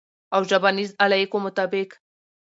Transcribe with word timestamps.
او 0.35 0.41
ژبنیز 0.49 0.91
علایقو 1.03 1.39
مطابق 1.47 1.89